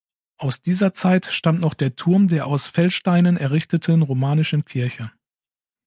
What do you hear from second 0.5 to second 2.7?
dieser Zeit stammt noch der Turm der aus